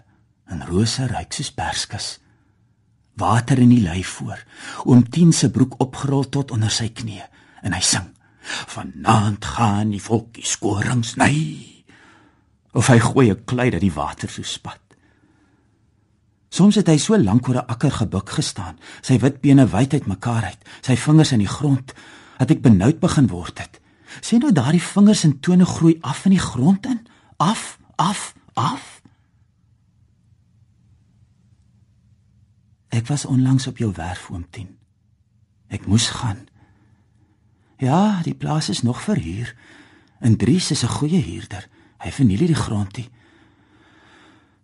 en 0.50 0.64
rose 0.70 1.06
ruik 1.12 1.36
soos 1.36 1.52
perskes. 1.54 2.08
Water 3.20 3.60
in 3.60 3.74
die 3.76 3.84
lyf 3.84 4.22
voor. 4.22 4.40
Oom 4.88 5.04
10 5.04 5.36
se 5.36 5.50
broek 5.52 5.76
opgerol 5.84 6.30
tot 6.32 6.56
onder 6.56 6.72
sy 6.72 6.88
knie 6.96 7.22
en 7.60 7.76
hy 7.76 7.84
sing: 7.84 8.08
"Vanaand 8.72 9.46
gaan 9.46 9.92
die 9.92 10.02
volkie 10.02 10.48
skorings 10.48 11.18
nei." 11.20 11.79
Of 12.74 12.88
hy 12.88 13.00
gooi 13.00 13.30
'n 13.32 13.46
klei 13.46 13.70
dat 13.70 13.82
die 13.82 13.94
water 13.94 14.30
so 14.30 14.44
spat. 14.44 14.82
Soms 16.50 16.76
het 16.76 16.88
hy 16.88 16.98
so 16.98 17.18
lank 17.18 17.48
oor 17.48 17.56
'n 17.56 17.68
akker 17.68 17.92
gebuk 17.92 18.30
gestaan, 18.30 18.80
sy 19.02 19.20
wit 19.20 19.42
bene 19.42 19.68
wyd 19.68 19.94
uitmekaar 19.94 20.44
uit, 20.44 20.62
sy 20.82 20.96
vingers 20.96 21.32
in 21.32 21.40
die 21.40 21.48
grond, 21.48 21.94
dat 22.38 22.52
ek 22.52 22.62
benoud 22.62 23.00
begin 23.00 23.28
word 23.28 23.60
het. 23.60 23.80
Sien 24.22 24.40
nou 24.40 24.52
daardie 24.52 24.82
vingers 24.82 25.24
en 25.24 25.40
tone 25.40 25.66
groei 25.66 25.98
af 26.02 26.26
in 26.26 26.32
die 26.32 26.40
grond 26.40 26.86
in, 26.86 27.08
af, 27.38 27.80
af, 27.96 28.34
af. 28.54 29.02
Ek 32.90 33.08
was 33.08 33.26
onlangs 33.26 33.68
op 33.68 33.78
jou 33.78 33.92
werf 33.96 34.30
oom 34.32 34.46
10. 34.50 34.78
Ek 35.70 35.86
moes 35.86 36.10
gaan. 36.10 36.48
Ja, 37.78 38.22
die 38.24 38.34
plaas 38.34 38.70
is 38.70 38.82
nog 38.82 39.02
verhuur. 39.02 39.56
En 40.20 40.38
Dries 40.38 40.72
is 40.72 40.84
'n 40.84 40.88
goeie 40.88 41.22
huurder. 41.22 41.68
Hy 42.00 42.12
verniel 42.16 42.46
die 42.48 42.56
grondie. 42.56 43.10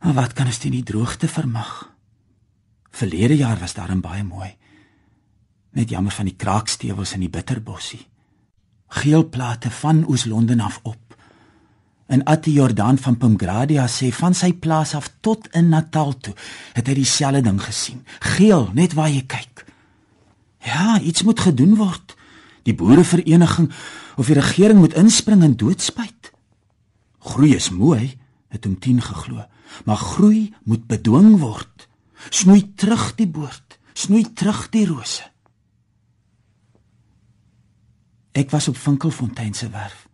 Maar 0.01 0.13
wat 0.13 0.33
kan 0.33 0.47
ons 0.47 0.59
teen 0.61 0.75
die 0.75 0.85
droogte 0.85 1.27
vermag? 1.27 1.89
Verlede 2.95 3.35
jaar 3.35 3.59
was 3.59 3.73
daar 3.73 3.91
'n 3.91 4.01
baie 4.01 4.23
mooi. 4.23 4.55
Net 5.71 5.89
jammer 5.89 6.11
van 6.11 6.25
die 6.25 6.35
kraakstewels 6.35 7.13
in 7.13 7.19
die 7.19 7.29
bitterbossie. 7.29 8.07
Geel 8.87 9.29
plate 9.29 9.71
van 9.71 10.05
Oos-London 10.07 10.59
af 10.59 10.79
op. 10.83 11.17
En 12.05 12.23
Atti 12.23 12.53
Jordan 12.53 12.97
van 12.97 13.17
Pumgradia 13.17 13.87
sê 13.87 14.11
van 14.13 14.33
sy 14.33 14.53
plaas 14.53 14.93
af 14.95 15.09
tot 15.19 15.47
in 15.51 15.69
Natal 15.69 16.17
toe 16.17 16.33
het 16.73 16.87
hy 16.87 16.93
dieselfde 16.93 17.41
ding 17.41 17.61
gesien. 17.61 18.05
Geel, 18.19 18.69
net 18.73 18.93
waar 18.93 19.09
jy 19.09 19.23
kyk. 19.25 19.65
Ja, 20.61 20.99
iets 20.99 21.23
moet 21.23 21.39
gedoen 21.39 21.75
word. 21.75 22.15
Die 22.63 22.75
boerevereniging 22.75 23.71
of 24.15 24.25
die 24.25 24.37
regering 24.37 24.79
moet 24.79 24.93
inspring 24.93 25.43
en 25.43 25.57
doodspuit. 25.57 26.31
Groei 27.25 27.55
is 27.55 27.69
mooi, 27.73 28.17
het 28.53 28.65
hom 28.67 28.79
10 28.79 29.01
geglo 29.01 29.43
maar 29.83 29.97
groei 29.97 30.53
moet 30.63 30.87
bedwing 30.87 31.39
word. 31.39 31.87
Snoei 32.29 32.73
terug 32.75 33.13
die 33.19 33.27
boord, 33.27 33.79
snoei 33.93 34.23
terug 34.33 34.67
die 34.73 34.85
rose. 34.87 35.25
Ek 38.35 38.51
was 38.51 38.67
op 38.67 38.79
Winkelfontein 38.79 39.53
se 39.55 39.69
werf. 39.71 40.07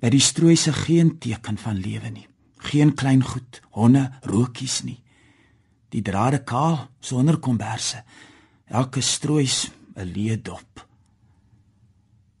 By 0.00 0.12
die 0.12 0.22
strooise 0.22 0.72
geen 0.72 1.16
teken 1.20 1.58
van 1.60 1.80
lewe 1.80 2.12
nie. 2.12 2.28
Geen 2.68 2.94
klein 2.96 3.22
goed, 3.24 3.60
honde, 3.76 4.08
rookies 4.24 4.82
nie. 4.84 4.98
Die 5.92 6.02
drade 6.04 6.42
kaal 6.44 6.86
sonder 7.00 7.38
komberse. 7.40 8.02
Elke 8.66 9.00
stroois 9.00 9.70
'n 9.96 10.12
leë 10.12 10.42
dop. 10.42 10.86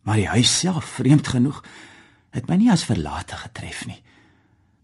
Maar 0.02 0.16
die 0.16 0.28
huis 0.28 0.58
self, 0.58 0.84
vreemd 0.84 1.28
genoeg, 1.28 1.62
het 2.30 2.48
my 2.48 2.56
nie 2.56 2.70
as 2.72 2.84
verlate 2.84 3.36
getref 3.36 3.86
nie. 3.86 4.02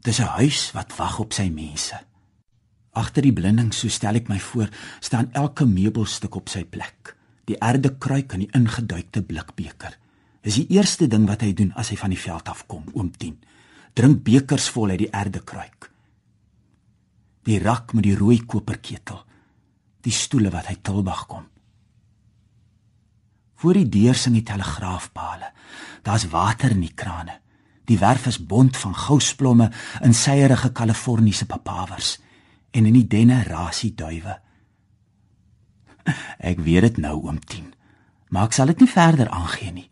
Dis 0.03 0.19
'n 0.21 0.35
huis 0.39 0.73
wat 0.73 0.97
wag 0.97 1.19
op 1.19 1.33
sy 1.33 1.49
mense. 1.49 1.99
Agter 2.93 3.23
die 3.23 3.33
blinding, 3.33 3.73
so 3.73 3.89
stel 3.89 4.15
ek 4.15 4.29
my 4.29 4.39
voor, 4.39 4.69
staan 5.01 5.31
elke 5.33 5.65
meubelstuk 5.65 6.35
op 6.35 6.49
sy 6.49 6.65
plek. 6.65 7.17
Die 7.45 7.57
erde 7.59 7.97
kruik 7.99 8.33
in 8.33 8.41
die 8.41 8.53
ingeduikte 8.53 9.23
blikbeker. 9.23 9.99
Dis 10.43 10.55
die 10.55 10.67
eerste 10.77 11.07
ding 11.07 11.27
wat 11.27 11.41
hy 11.41 11.53
doen 11.53 11.73
as 11.73 11.89
hy 11.89 11.97
van 11.97 12.11
die 12.11 12.19
veld 12.19 12.49
af 12.49 12.67
kom, 12.67 12.85
oom 12.93 13.11
10. 13.11 13.39
Drink 13.95 14.23
bekers 14.25 14.69
vol 14.69 14.91
uit 14.91 14.99
die 14.99 15.13
erde 15.13 15.41
kruik. 15.41 15.91
Die 17.45 17.59
rak 17.59 17.95
met 17.95 18.05
die 18.05 18.17
rooi 18.17 18.41
koperketel. 18.47 19.25
Die 20.03 20.13
stoele 20.13 20.51
wat 20.51 20.67
hy 20.67 20.77
tilbag 20.83 21.27
kom. 21.27 21.52
Voor 23.63 23.79
die 23.79 23.89
deur 23.89 24.17
sing 24.19 24.35
die 24.35 24.43
telegraafpale. 24.43 25.53
Daar's 26.03 26.27
water 26.29 26.73
in 26.75 26.81
die 26.83 26.95
krane. 26.95 27.37
Die 27.87 27.99
werf 27.99 28.27
is 28.27 28.41
bont 28.47 28.77
van 28.77 28.95
gousblomme 28.95 29.69
in 30.03 30.15
seierige 30.15 30.73
Kaliforniese 30.73 31.47
papawers 31.47 32.17
en 32.71 32.87
in 32.87 32.97
die 32.97 33.07
denne 33.07 33.43
rasie 33.47 33.93
duwe. 33.95 34.35
Ek 36.43 36.59
weet 36.59 36.89
dit 36.89 36.99
nou 37.05 37.21
oom 37.21 37.39
10. 37.39 37.71
Maar 38.35 38.51
ek 38.51 38.59
sal 38.59 38.73
dit 38.73 38.83
nie 38.83 38.91
verder 38.91 39.31
aangee 39.31 39.71
nie. 39.71 39.89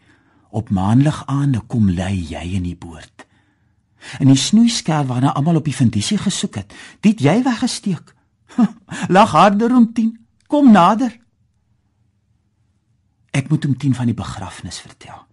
Op 0.50 0.74
maanlig 0.74 1.22
aande 1.30 1.62
kom 1.70 1.92
lê 1.94 2.10
jy 2.10 2.42
in 2.58 2.66
die 2.66 2.74
boord. 2.74 3.26
In 4.18 4.32
die 4.32 4.40
snoeiskerf 4.48 5.06
waarna 5.12 5.36
almal 5.38 5.62
op 5.62 5.70
die 5.70 5.76
fundisie 5.76 6.18
gesoek 6.18 6.58
het, 6.64 6.74
dit 7.06 7.22
jy 7.22 7.38
weggesteek. 7.46 8.16
Lag 9.14 9.30
harder 9.30 9.76
om 9.78 9.92
10. 9.94 10.16
Kom 10.50 10.74
nader. 10.74 11.19
Ek 13.30 13.48
moet 13.48 13.64
om 13.64 13.76
10 13.76 13.94
van 13.94 14.06
die 14.10 14.16
begrafnis 14.16 14.80
vertel. 14.82 15.26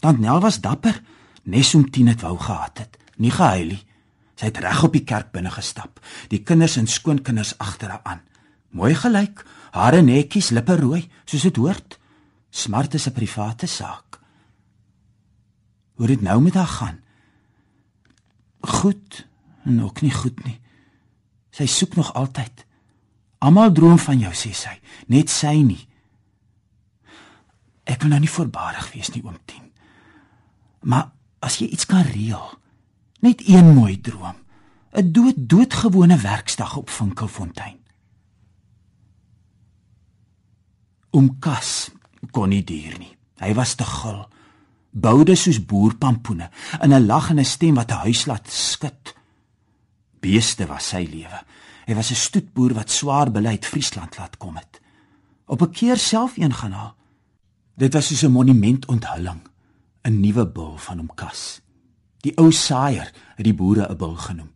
Tant 0.00 0.18
Nel 0.18 0.40
was 0.40 0.60
dapper. 0.60 1.02
Nesum 1.42 1.90
10 1.90 2.06
het 2.06 2.22
wou 2.22 2.36
gehad 2.38 2.78
het, 2.78 2.98
nie 3.16 3.30
gehuil 3.30 3.74
nie. 3.74 3.82
Sy 4.38 4.48
het 4.50 4.60
reg 4.62 4.82
op 4.86 4.94
die 4.94 5.04
kerk 5.06 5.32
binne 5.34 5.50
gestap, 5.50 6.00
die 6.30 6.40
kinders 6.42 6.78
en 6.80 6.88
skoonkinders 6.90 7.56
agter 7.62 7.90
haar 7.92 8.02
aan. 8.08 8.22
Mooi 8.72 8.94
gelyk, 8.96 9.42
hare 9.76 10.00
netjies, 10.02 10.50
lippe 10.50 10.76
rooi, 10.80 11.02
soos 11.28 11.44
dit 11.46 11.58
hoort. 11.60 11.98
Smart 12.50 12.94
is 12.94 13.06
'n 13.06 13.12
private 13.12 13.66
saak. 13.66 14.20
Hoe 15.94 16.06
dit 16.06 16.22
nou 16.22 16.40
met 16.40 16.54
haar 16.54 16.66
gaan? 16.66 17.00
Goed, 18.60 19.26
en 19.64 19.82
ook 19.82 20.00
nie 20.00 20.10
goed 20.10 20.44
nie. 20.44 20.60
Sy 21.50 21.66
soek 21.66 21.94
nog 21.94 22.14
altyd. 22.14 22.66
Almal 23.38 23.72
droom 23.72 23.98
van 23.98 24.18
jou, 24.18 24.32
sê 24.32 24.52
sy, 24.52 24.80
net 25.06 25.30
sy 25.30 25.62
nie. 25.62 25.88
Ek 27.84 28.02
wil 28.02 28.10
nou 28.10 28.20
nie 28.20 28.30
voorbarig 28.30 28.92
wees 28.92 29.10
nie, 29.14 29.22
oom 29.24 29.38
10. 29.44 29.70
Maar 30.80 31.10
as 31.42 31.58
jy 31.58 31.66
iets 31.66 31.86
kan 31.86 32.04
reël. 32.06 32.58
Net 33.20 33.42
een 33.48 33.74
mooi 33.74 34.00
droom. 34.00 34.38
'n 34.92 35.12
dood 35.12 35.34
doodgewone 35.36 36.16
werksdag 36.16 36.76
op 36.76 36.90
Vinkelfontein. 36.90 37.78
Oom 41.10 41.38
Kas 41.38 41.90
kon 42.30 42.48
nie 42.48 42.64
duur 42.64 42.98
nie. 42.98 43.16
Hy 43.40 43.54
was 43.54 43.74
te 43.74 43.84
gul. 43.84 44.28
Boude 44.90 45.34
soos 45.34 45.64
boerpampoene 45.64 46.50
in 46.82 46.92
'n 46.92 47.06
lagende 47.06 47.44
stem 47.44 47.74
wat 47.74 47.90
'n 47.90 48.04
huis 48.04 48.26
laat 48.26 48.50
skud. 48.50 49.14
Beeste 50.20 50.66
was 50.66 50.88
sy 50.88 51.08
lewe. 51.10 51.40
Hy 51.86 51.94
was 51.94 52.10
'n 52.10 52.14
stoetboer 52.14 52.74
wat 52.74 52.90
swaar 52.90 53.30
beleid 53.30 53.66
Friesland 53.66 54.18
laat 54.18 54.36
kom 54.36 54.56
het. 54.56 54.80
Op 55.46 55.62
'n 55.62 55.70
keer 55.70 55.96
self 55.96 56.36
een 56.36 56.54
gaan 56.54 56.72
haal. 56.72 56.96
Dit 57.74 57.92
was 57.92 58.06
soos 58.06 58.22
'n 58.22 58.30
monument 58.30 58.86
onthulling. 58.86 59.40
'n 60.02 60.20
nuwe 60.20 60.46
bil 60.46 60.76
van 60.78 60.98
hom 60.98 61.14
kas. 61.14 61.60
Die 62.22 62.34
ou 62.38 62.50
saaier 62.52 63.12
het 63.36 63.44
die 63.46 63.54
boere 63.54 63.88
'n 63.88 63.96
bil 63.96 64.16
genoem. 64.16 64.52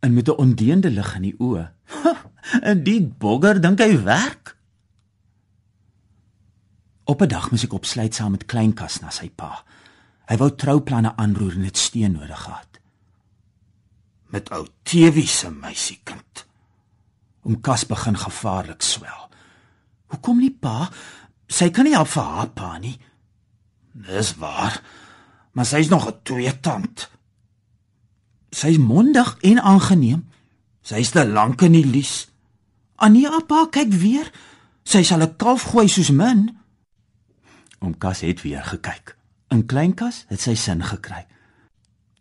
En 0.00 0.14
met 0.14 0.28
'n 0.28 0.38
ondeende 0.44 0.90
lig 0.90 1.14
in 1.14 1.22
die 1.22 1.38
oë. 1.38 1.72
en 2.70 2.82
die 2.82 3.02
bogger 3.02 3.60
dink 3.60 3.78
hy 3.78 4.02
werk. 4.02 4.56
Op 7.04 7.22
'n 7.22 7.28
dag 7.28 7.50
moet 7.50 7.62
ek 7.62 7.72
opsluit 7.72 8.14
saam 8.14 8.30
met 8.30 8.46
kleinkas 8.46 9.00
na 9.00 9.10
sy 9.10 9.30
pa. 9.30 9.64
Hy 10.26 10.36
wou 10.36 10.54
trouplanne 10.54 11.16
aanroer 11.16 11.52
en 11.52 11.62
dit 11.62 11.76
steen 11.76 12.12
nodig 12.12 12.42
gehad. 12.42 12.80
Met 14.30 14.50
ou 14.50 14.66
Tewie 14.82 15.26
se 15.26 15.50
meisiekind. 15.50 16.46
Oom 17.42 17.60
Kas 17.60 17.86
begin 17.86 18.16
gevaarlik 18.16 18.82
swel. 18.82 19.28
Hoekom 20.06 20.38
nie 20.38 20.52
pa? 20.52 20.90
Sy 21.50 21.70
kan 21.74 21.88
nie 21.88 21.96
help 21.96 22.12
vir 22.14 22.28
haar 22.34 22.50
pa 22.54 22.78
nie. 22.78 22.96
Dis 24.06 24.36
waar. 24.38 24.78
Maar 25.52 25.66
sy's 25.66 25.90
nog 25.90 26.06
'n 26.06 26.22
twee 26.22 26.60
tand. 26.60 27.10
Sy's 28.50 28.78
mondig 28.78 29.36
en 29.40 29.62
aangeneem. 29.62 30.28
Sy's 30.82 31.10
te 31.10 31.26
lank 31.26 31.62
in 31.62 31.72
die 31.72 31.86
lies. 31.86 32.30
Ania 32.96 33.40
pa 33.46 33.66
kyk 33.70 33.92
weer. 33.92 34.30
Sy 34.84 35.02
sal 35.02 35.22
'n 35.22 35.36
kalf 35.36 35.62
gooi 35.62 35.88
soos 35.88 36.10
min. 36.10 36.58
Oom 37.80 37.98
Kas 37.98 38.20
het 38.20 38.42
weer 38.42 38.64
gekyk. 38.64 39.16
In 39.48 39.66
Kleinkas 39.66 40.24
het 40.28 40.40
sy 40.40 40.54
sin 40.54 40.82
gekry. 40.82 41.26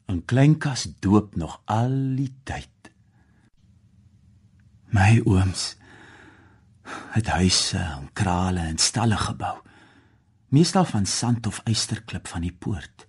In 0.08 0.26
Kleinkas 0.26 0.88
doop 1.00 1.36
nog 1.36 1.62
al 1.66 2.16
die 2.16 2.34
tyd. 2.44 2.92
My 4.90 5.22
ooms 5.26 5.79
het 7.12 7.28
huise 7.28 7.78
en 7.78 8.10
krale 8.14 8.60
en 8.60 8.78
stalle 8.78 9.18
gebou. 9.18 9.58
Meestal 10.50 10.86
van 10.86 11.06
sand 11.06 11.48
of 11.48 11.62
eysterklip 11.64 12.28
van 12.28 12.42
die 12.42 12.54
poort. 12.54 13.06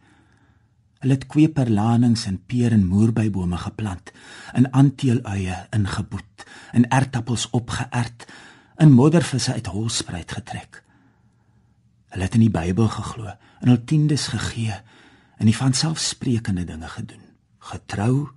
Hulle 1.01 1.17
het 1.17 1.27
kweperlanings 1.33 2.27
en 2.29 2.37
peer 2.45 2.75
en 2.77 2.85
moerbybome 2.87 3.57
geplant, 3.57 4.13
in 4.53 4.69
aanteeluie 4.73 5.57
ingeboet, 5.73 6.45
in 6.77 6.89
ertappels 6.89 7.47
opgeerd, 7.57 8.27
in 8.77 8.93
moddervisse 8.93 9.53
uit 9.53 9.67
holspruit 9.73 10.33
getrek. 10.33 10.83
Hulle 12.13 12.27
het 12.27 12.37
in 12.37 12.45
die 12.45 12.53
Bybel 12.53 12.89
geglo, 12.93 13.33
in 13.63 13.73
hul 13.73 13.81
tiendes 13.85 14.29
gegee 14.35 14.77
en 15.41 15.49
die 15.49 15.57
van 15.57 15.73
selfsprekende 15.73 16.67
dinge 16.69 16.89
gedoen. 16.89 17.25
Getrou, 17.71 18.29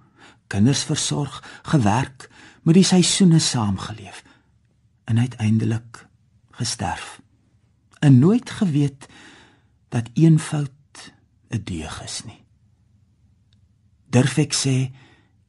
kinders 0.48 0.86
versorg, 0.88 1.42
gewerk, 1.68 2.30
met 2.64 2.80
die 2.80 2.88
seisoene 2.88 3.40
saamgeleef 3.44 4.24
en 5.04 5.20
uiteindelik 5.20 6.08
gesterf. 6.52 7.22
En 8.00 8.20
nooit 8.20 8.50
geweet 8.50 9.08
dat 9.90 10.10
eenvoud 10.14 11.14
'n 11.50 11.62
deeg 11.64 12.04
is 12.04 12.24
nie. 12.24 12.46
Durf 14.10 14.38
ek 14.38 14.54
sê 14.54 14.92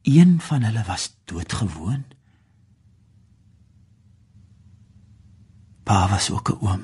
een 0.01 0.41
van 0.41 0.63
hulle 0.63 0.83
was 0.83 1.17
doodgewoon? 1.25 2.05
Pa 5.83 6.09
was 6.09 6.31
ook 6.31 6.49
'n 6.49 6.65
oom. 6.65 6.83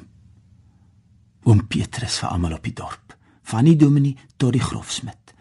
Oom 1.43 1.67
Petrus 1.67 2.19
vir 2.19 2.29
almal 2.29 2.53
op 2.53 2.63
die 2.63 2.73
dorp, 2.73 3.17
van 3.41 3.65
die 3.65 3.75
dominee 3.75 4.17
tot 4.37 4.51
die 4.53 4.61
grofsmid. 4.61 5.33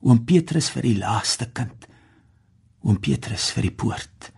Oom 0.00 0.24
Petrus 0.24 0.70
vir 0.70 0.82
die 0.82 0.98
laaste 0.98 1.50
kind. 1.52 1.86
Oom 2.80 3.00
Petrus 3.00 3.50
vir 3.50 3.62
die 3.62 3.74
poort. 3.74 4.32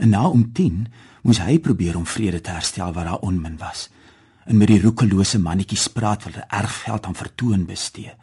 En 0.00 0.08
na 0.08 0.24
om 0.28 0.46
10 0.56 0.86
moes 1.22 1.42
hy 1.44 1.58
probeer 1.60 1.96
om 1.98 2.08
vrede 2.08 2.40
te 2.40 2.54
herstel 2.54 2.92
waar 2.96 3.04
daar 3.04 3.26
onmin 3.26 3.58
was. 3.60 3.88
En 4.48 4.56
met 4.56 4.70
die 4.72 4.80
roekelose 4.80 5.38
mannetjies 5.38 5.88
praat 5.92 6.24
wat 6.24 6.40
erfgeld 6.48 7.06
aan 7.06 7.18
vertoon 7.18 7.66
bestee. 7.68 8.14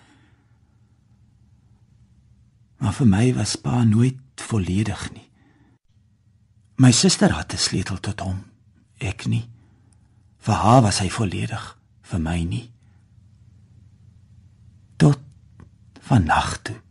Maar 2.81 2.93
vir 2.93 3.10
my 3.10 3.25
was 3.38 3.55
pa 3.62 3.84
nooit 3.84 4.41
volledig 4.50 5.05
nie. 5.13 5.29
My 6.77 6.91
suster 6.91 7.38
het 7.38 7.53
'n 7.53 7.57
sleutel 7.57 8.00
tot 8.00 8.19
hom, 8.19 8.43
ek 8.98 9.25
nie. 9.25 9.50
Vir 10.38 10.53
haar 10.53 10.81
was 10.81 11.00
hy 11.00 11.10
volledig, 11.10 11.77
vir 12.01 12.19
my 12.19 12.43
nie. 12.43 12.72
Tot 14.98 15.19
van 16.01 16.24
nag 16.24 16.62
toe. 16.62 16.87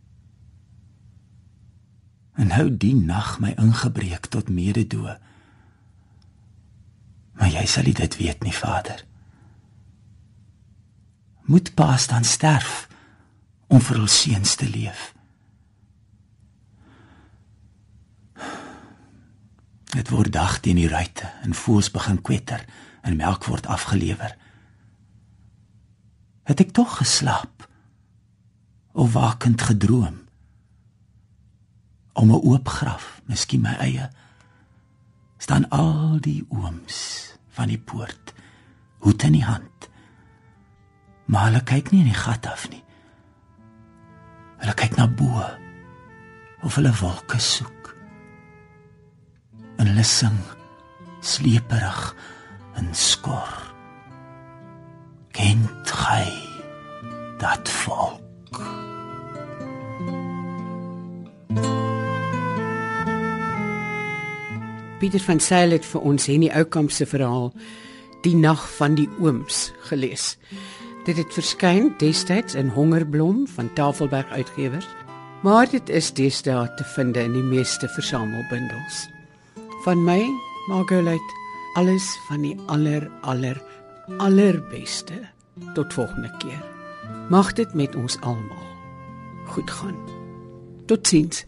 En 2.47 2.53
hou 2.55 2.69
die 2.71 2.95
nag 2.95 3.41
my 3.43 3.49
ingebreek 3.59 4.29
tot 4.31 4.47
mededoe. 4.47 5.17
Maar 7.35 7.49
jy 7.51 7.63
sal 7.67 7.89
dit 7.91 8.13
weet 8.15 8.45
nie, 8.47 8.53
Vader. 8.55 9.01
Moet 11.51 11.73
pa 11.75 11.97
staan 11.99 12.23
sterf 12.23 12.87
om 13.67 13.83
vir 13.83 13.99
ons 13.99 14.19
seuns 14.21 14.55
te 14.55 14.69
leef. 14.69 15.01
Dit 19.91 20.07
word 20.15 20.31
dag 20.31 20.61
teen 20.63 20.79
die 20.79 20.87
ruite 20.87 21.27
en 21.43 21.55
voels 21.65 21.91
begin 21.91 22.21
kwetter 22.21 22.63
en 23.03 23.19
melk 23.19 23.49
word 23.51 23.67
afgelewer. 23.67 24.37
Het 26.47 26.63
ek 26.63 26.71
tog 26.79 26.95
geslaap 27.01 27.67
of 28.95 29.11
wakend 29.19 29.67
gedroom? 29.67 30.26
Om 32.17 32.31
'n 32.31 32.41
oop 32.49 32.67
graf, 32.67 33.21
miskien 33.29 33.61
my 33.61 33.75
eie, 33.77 34.09
staan 35.37 35.69
al 35.69 36.17
die 36.19 36.45
ooms 36.49 36.97
van 37.53 37.69
die 37.69 37.77
poort, 37.77 38.33
hoed 39.05 39.23
in 39.23 39.37
die 39.37 39.45
hand. 39.45 39.89
Maar 41.25 41.43
hulle 41.49 41.61
kyk 41.61 41.91
nie 41.91 42.01
in 42.01 42.09
die 42.09 42.17
gat 42.17 42.45
af 42.49 42.69
nie. 42.69 42.83
Hulle 44.57 44.73
kyk 44.73 44.97
na 44.97 45.05
bo 45.07 45.45
of 46.65 46.75
hulle 46.75 46.93
wolke 47.01 47.39
soek. 47.39 47.93
En 49.77 49.85
hulle 49.85 50.03
sing 50.03 50.39
sleeperig 51.21 52.15
en 52.73 52.89
skor. 52.95 53.53
Kent 55.37 55.93
hy 56.01 56.25
dat 57.37 57.69
volk? 57.69 58.86
Pieter 64.97 65.21
van 65.21 65.39
Sail 65.39 65.75
het 65.75 65.85
vir 65.85 66.01
ons 66.01 66.25
Henny 66.25 66.47
Oukamp 66.49 66.89
se 66.91 67.05
verhaal 67.05 67.51
Die 68.25 68.35
nag 68.35 68.63
van 68.79 68.95
die 68.97 69.05
ooms 69.21 69.67
gelees. 69.85 70.37
Dit 71.05 71.19
het 71.21 71.35
verskyn 71.37 71.91
destyds 72.01 72.57
in 72.57 72.71
Hongerblom 72.73 73.45
van 73.53 73.69
Tafelberg 73.77 74.27
Uitgewers, 74.33 74.87
maar 75.45 75.69
dit 75.69 75.89
is 75.93 76.09
deesdae 76.17 76.65
te 76.75 76.83
vind 76.95 77.15
in 77.21 77.37
die 77.37 77.45
meeste 77.45 77.87
versamelbundels. 77.93 79.05
Van 79.85 80.01
my, 80.03 80.19
Margolite 80.67 81.37
alles 81.77 82.09
van 82.27 82.41
die 82.41 82.55
aller 82.65 83.05
aller 83.21 83.61
allerbeste. 84.17 85.21
Tot 85.73 85.93
volgende 85.93 86.33
keer. 86.41 86.63
Mag 87.29 87.53
dit 87.53 87.73
met 87.73 87.95
ons 87.95 88.17
almal 88.21 88.65
goed 89.47 89.71
gaan. 89.71 89.97
Totsiens. 90.85 91.45